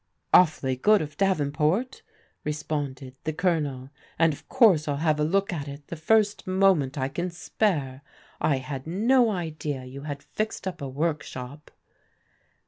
"Awfully 0.33 0.75
good 0.77 0.99
of 1.03 1.15
Davenport," 1.15 2.01
responded 2.43 3.15
the 3.23 3.33
Colo 3.33 3.59
nel," 3.59 3.89
and 4.17 4.33
of 4.33 4.49
course 4.49 4.87
I'll 4.87 4.97
have 4.97 5.19
a 5.19 5.23
look 5.23 5.53
at 5.53 5.67
it 5.67 5.89
the 5.89 5.95
first 5.95 6.47
mo 6.47 6.73
ment 6.73 6.97
I 6.97 7.07
can 7.07 7.29
spare. 7.29 8.01
I 8.39 8.55
had 8.57 8.87
no 8.87 9.29
idea 9.29 9.85
you 9.85 10.01
had 10.01 10.23
fixed 10.23 10.67
up 10.67 10.81
a 10.81 10.89
workshop." 10.89 11.69